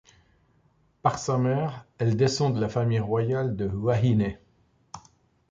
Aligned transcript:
Par 1.03 1.19
sa 1.19 1.37
mère, 1.37 1.85
elle 1.99 2.17
descend 2.17 2.55
de 2.55 2.59
la 2.59 2.69
famille 2.69 2.97
royale 2.99 3.55
de 3.55 3.67
Huahine. 3.67 4.35